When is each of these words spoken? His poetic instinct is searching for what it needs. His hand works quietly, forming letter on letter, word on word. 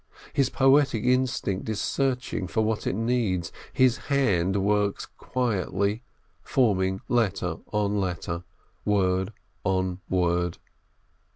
His 0.33 0.49
poetic 0.49 1.03
instinct 1.03 1.69
is 1.69 1.79
searching 1.79 2.47
for 2.47 2.61
what 2.63 2.87
it 2.87 2.95
needs. 2.95 3.51
His 3.71 3.97
hand 4.09 4.63
works 4.63 5.05
quietly, 5.05 6.01
forming 6.41 7.01
letter 7.07 7.57
on 7.71 7.99
letter, 7.99 8.43
word 8.83 9.31
on 9.63 9.99
word. 10.09 10.57